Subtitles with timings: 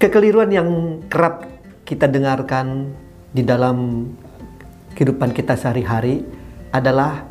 [0.00, 0.68] Kekeliruan yang
[1.12, 1.44] kerap
[1.84, 2.88] kita dengarkan
[3.36, 4.08] di dalam
[4.96, 6.24] kehidupan kita sehari-hari
[6.72, 7.28] adalah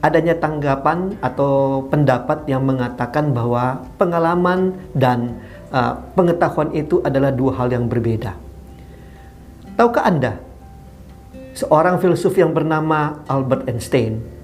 [0.00, 5.36] adanya tanggapan atau pendapat yang mengatakan bahwa pengalaman dan
[5.70, 8.34] uh, pengetahuan itu adalah dua hal yang berbeda.
[9.76, 10.32] Tahukah Anda,
[11.52, 14.39] seorang filsuf yang bernama Albert Einstein,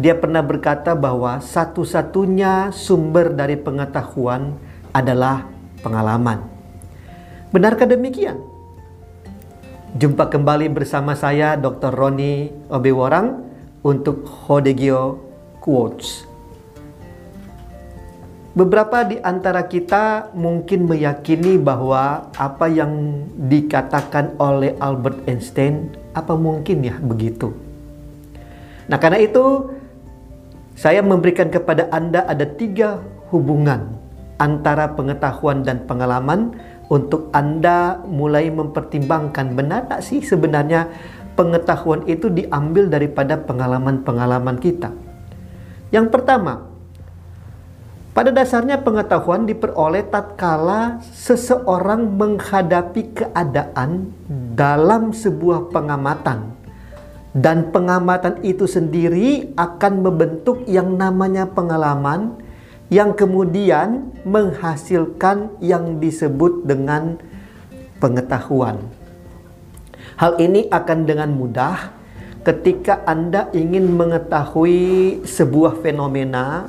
[0.00, 4.56] dia pernah berkata bahwa satu-satunya sumber dari pengetahuan
[4.96, 5.44] adalah
[5.84, 6.40] pengalaman.
[7.52, 8.40] Benarkah demikian?
[10.00, 11.92] Jumpa kembali bersama saya Dr.
[11.92, 13.44] Roni Obeworang
[13.84, 15.20] untuk Hodegio
[15.60, 16.24] Quotes.
[18.56, 26.88] Beberapa di antara kita mungkin meyakini bahwa apa yang dikatakan oleh Albert Einstein apa mungkin
[26.88, 27.52] ya begitu.
[28.90, 29.76] Nah karena itu
[30.74, 33.98] saya memberikan kepada Anda ada tiga hubungan
[34.40, 36.56] antara pengetahuan dan pengalaman
[36.90, 40.90] untuk Anda mulai mempertimbangkan benar tak sih sebenarnya
[41.38, 44.90] pengetahuan itu diambil daripada pengalaman-pengalaman kita.
[45.94, 46.70] Yang pertama,
[48.10, 54.10] pada dasarnya pengetahuan diperoleh tatkala seseorang menghadapi keadaan
[54.58, 56.59] dalam sebuah pengamatan.
[57.30, 62.34] Dan pengamatan itu sendiri akan membentuk yang namanya pengalaman
[62.90, 67.22] yang kemudian menghasilkan yang disebut dengan
[68.02, 68.82] pengetahuan.
[70.18, 71.94] Hal ini akan dengan mudah
[72.42, 76.66] ketika Anda ingin mengetahui sebuah fenomena,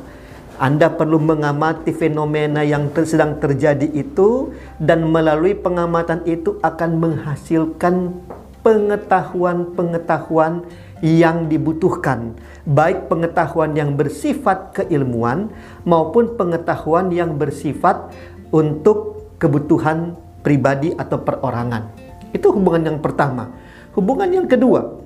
[0.62, 8.14] Anda perlu mengamati fenomena yang ter sedang terjadi itu dan melalui pengamatan itu akan menghasilkan
[8.62, 10.62] pengetahuan-pengetahuan
[11.02, 15.50] yang dibutuhkan, baik pengetahuan yang bersifat keilmuan
[15.82, 18.14] maupun pengetahuan yang bersifat
[18.54, 20.14] untuk kebutuhan
[20.46, 21.90] pribadi atau perorangan.
[22.32, 23.50] Itu hubungan yang pertama.
[23.98, 25.02] Hubungan yang kedua,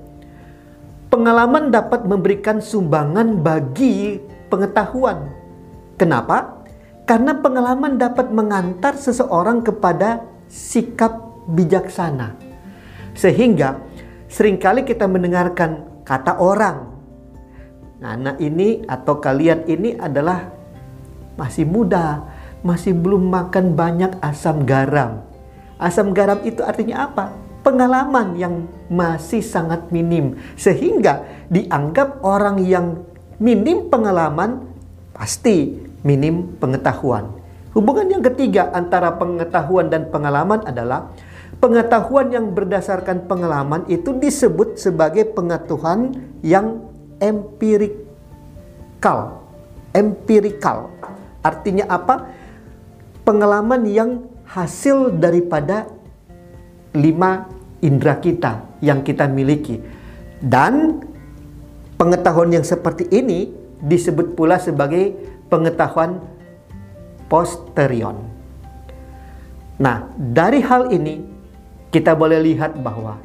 [1.07, 4.19] pengalaman dapat memberikan sumbangan bagi
[4.51, 5.31] pengetahuan.
[5.95, 6.67] Kenapa?
[7.07, 12.44] Karena pengalaman dapat mengantar seseorang kepada sikap bijaksana.
[13.15, 13.81] Sehingga
[14.27, 16.93] sering kali kita mendengarkan kata orang.
[18.05, 20.53] Anak ini atau kalian ini adalah
[21.39, 22.21] masih muda,
[22.61, 25.25] masih belum makan banyak asam garam.
[25.81, 27.33] Asam garam itu artinya apa?
[27.65, 33.01] Pengalaman yang masih sangat minim, sehingga dianggap orang yang
[33.41, 34.69] minim pengalaman
[35.17, 35.73] pasti
[36.05, 37.25] minim pengetahuan.
[37.73, 41.09] Hubungan yang ketiga antara pengetahuan dan pengalaman adalah
[41.59, 46.13] Pengetahuan yang berdasarkan pengalaman itu disebut sebagai pengetahuan
[46.45, 46.85] yang
[47.17, 49.41] empirikal.
[49.95, 50.93] Empirikal.
[51.41, 52.29] Artinya apa?
[53.25, 55.89] Pengalaman yang hasil daripada
[56.93, 57.49] lima
[57.81, 59.81] indera kita yang kita miliki.
[60.37, 61.01] Dan
[61.97, 63.49] pengetahuan yang seperti ini
[63.81, 65.17] disebut pula sebagai
[65.49, 66.21] pengetahuan
[67.25, 68.35] posterior.
[69.75, 71.34] Nah, dari hal ini
[71.95, 73.23] kita boleh lihat bahwa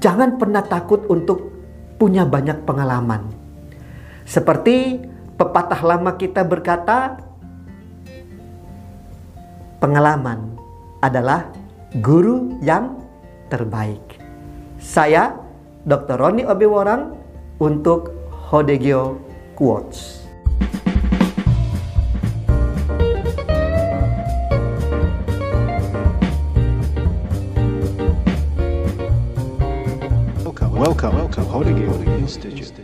[0.00, 1.52] jangan pernah takut untuk
[2.00, 3.28] punya banyak pengalaman.
[4.24, 4.96] Seperti
[5.36, 7.20] pepatah lama kita berkata,
[9.76, 10.56] pengalaman
[11.04, 11.52] adalah
[12.00, 12.96] guru yang
[13.52, 14.00] terbaik.
[14.80, 15.36] Saya,
[15.84, 16.16] Dr.
[16.16, 17.12] Roni Obiworang,
[17.60, 18.16] untuk
[18.48, 19.20] Hodegio
[19.52, 20.21] Quotes.
[30.82, 31.72] Welcome, Welcome Holy
[32.18, 32.81] Institute.